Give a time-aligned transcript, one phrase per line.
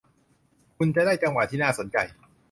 [0.77, 1.97] คุณจะได้จังหวะที่น่าสนใจ